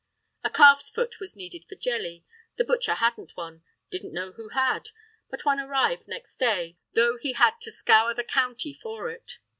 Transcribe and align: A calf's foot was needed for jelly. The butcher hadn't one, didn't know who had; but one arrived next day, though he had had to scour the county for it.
A 0.43 0.49
calf's 0.49 0.89
foot 0.89 1.19
was 1.19 1.35
needed 1.35 1.63
for 1.69 1.75
jelly. 1.75 2.25
The 2.57 2.63
butcher 2.63 2.95
hadn't 2.95 3.37
one, 3.37 3.61
didn't 3.91 4.13
know 4.13 4.31
who 4.31 4.49
had; 4.49 4.89
but 5.29 5.45
one 5.45 5.59
arrived 5.59 6.07
next 6.07 6.37
day, 6.37 6.79
though 6.93 7.17
he 7.17 7.33
had 7.33 7.43
had 7.53 7.61
to 7.61 7.71
scour 7.71 8.15
the 8.15 8.23
county 8.23 8.73
for 8.73 9.11
it. 9.11 9.37